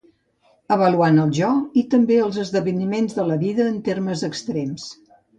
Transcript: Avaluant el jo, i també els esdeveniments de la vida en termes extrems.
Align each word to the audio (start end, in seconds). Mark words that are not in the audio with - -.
Avaluant 0.75 1.17
el 1.23 1.33
jo, 1.39 1.49
i 1.81 1.83
també 1.91 2.17
els 2.27 2.39
esdeveniments 2.43 3.17
de 3.19 3.25
la 3.33 3.37
vida 3.43 3.67
en 3.73 3.77
termes 3.91 4.23
extrems. 4.29 4.87